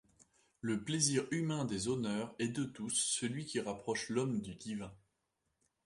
[0.61, 4.91] Le plaisir humain des honneurs est de tous celui qui rapproche l’homme du divin.